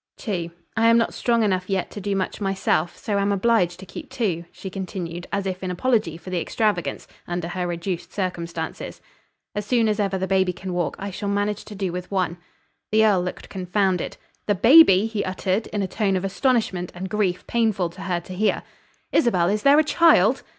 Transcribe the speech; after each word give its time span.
"Two. 0.17 0.49
I 0.75 0.87
am 0.87 0.97
not 0.97 1.13
strong 1.13 1.43
enough 1.43 1.69
yet 1.69 1.91
to 1.91 2.01
do 2.01 2.15
much 2.15 2.41
myself, 2.41 2.97
so 2.97 3.19
am 3.19 3.31
obliged 3.31 3.79
to 3.79 3.85
keep 3.85 4.09
two," 4.09 4.45
she 4.51 4.67
continued, 4.71 5.27
as 5.31 5.45
if 5.45 5.61
in 5.61 5.69
apology 5.69 6.17
for 6.17 6.31
the 6.31 6.41
extravagance, 6.41 7.07
under 7.27 7.47
her 7.49 7.67
reduced 7.67 8.11
circumstances. 8.11 8.99
"As 9.53 9.63
soon 9.67 9.87
as 9.87 9.99
ever 9.99 10.17
the 10.17 10.25
baby 10.25 10.53
can 10.53 10.73
walk, 10.73 10.95
I 10.97 11.11
shall 11.11 11.29
manage 11.29 11.65
to 11.65 11.75
do 11.75 11.91
with 11.91 12.09
one." 12.09 12.37
The 12.91 13.05
earl 13.05 13.21
looked 13.21 13.47
confounded. 13.49 14.17
"The 14.47 14.55
baby!" 14.55 15.05
he 15.05 15.23
uttered, 15.23 15.67
in 15.67 15.83
a 15.83 15.87
tone 15.87 16.15
of 16.15 16.25
astonishment 16.25 16.91
and 16.95 17.07
grief 17.07 17.45
painful 17.45 17.91
to 17.91 18.01
her 18.01 18.19
to 18.21 18.33
hear. 18.33 18.63
"Isabel, 19.11 19.49
is 19.49 19.61
there 19.61 19.77
a 19.77 19.83
child?" 19.83 20.41